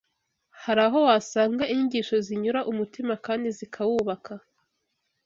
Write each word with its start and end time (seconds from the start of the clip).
hari 0.63 0.81
aho 0.87 0.99
wasanga 1.07 1.63
inyigisho 1.71 2.15
zinyura 2.25 2.59
umutima 2.71 3.13
kandi 3.25 3.47
zikawubaka 3.57 4.33